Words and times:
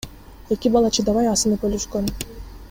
Эки 0.55 0.71
бала 0.77 0.91
чыдабай 0.97 1.31
асынып 1.33 1.69
өлүшкөн. 1.71 2.11